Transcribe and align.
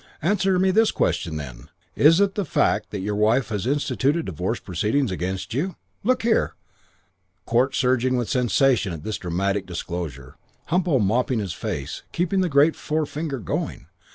Answer 0.23 0.57
me 0.57 0.71
this 0.71 0.89
question 0.89 1.35
then. 1.35 1.69
Is 1.95 2.19
it 2.19 2.33
the 2.33 2.43
fact 2.43 2.89
that 2.89 3.01
your 3.01 3.13
wife 3.13 3.49
has 3.49 3.67
instituted 3.67 4.25
divorce 4.25 4.59
proceedings 4.59 5.11
against 5.11 5.53
you?' 5.53 5.75
"'Look 6.03 6.23
here' 6.23 6.55
"Court 7.45 7.75
surging 7.75 8.17
with 8.17 8.27
sensation 8.27 8.93
at 8.93 9.03
this 9.03 9.19
dramatic 9.19 9.67
disclosure. 9.67 10.37
Humpo 10.69 10.97
mopping 10.99 11.37
his 11.37 11.53
face, 11.53 12.01
keeping 12.13 12.41
the 12.41 12.49
great 12.49 12.75
forefinger 12.75 13.37
going. 13.37 13.85